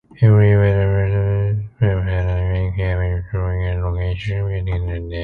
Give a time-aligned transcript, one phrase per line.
[0.19, 5.19] Every Wetherspoon pub has a unique carpet, drawing on the location, building and name.